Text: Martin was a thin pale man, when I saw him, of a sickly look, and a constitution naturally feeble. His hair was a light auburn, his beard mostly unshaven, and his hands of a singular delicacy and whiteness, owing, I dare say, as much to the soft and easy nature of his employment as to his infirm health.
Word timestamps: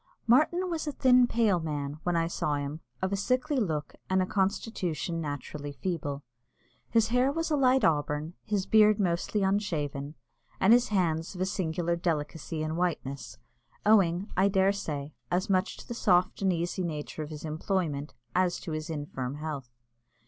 Martin 0.25 0.67
was 0.67 0.87
a 0.87 0.91
thin 0.91 1.27
pale 1.27 1.59
man, 1.59 1.99
when 2.01 2.15
I 2.15 2.25
saw 2.25 2.55
him, 2.55 2.79
of 3.03 3.13
a 3.13 3.15
sickly 3.15 3.57
look, 3.57 3.93
and 4.09 4.19
a 4.19 4.25
constitution 4.25 5.21
naturally 5.21 5.73
feeble. 5.73 6.23
His 6.89 7.09
hair 7.09 7.31
was 7.31 7.51
a 7.51 7.55
light 7.55 7.83
auburn, 7.83 8.33
his 8.43 8.65
beard 8.65 8.99
mostly 8.99 9.43
unshaven, 9.43 10.15
and 10.59 10.73
his 10.73 10.87
hands 10.87 11.35
of 11.35 11.41
a 11.41 11.45
singular 11.45 11.95
delicacy 11.95 12.63
and 12.63 12.77
whiteness, 12.77 13.37
owing, 13.85 14.27
I 14.35 14.47
dare 14.47 14.73
say, 14.73 15.13
as 15.29 15.51
much 15.51 15.77
to 15.77 15.87
the 15.87 15.93
soft 15.93 16.41
and 16.41 16.51
easy 16.51 16.83
nature 16.83 17.21
of 17.21 17.29
his 17.29 17.45
employment 17.45 18.15
as 18.33 18.59
to 18.61 18.71
his 18.71 18.89
infirm 18.89 19.35
health. 19.35 19.69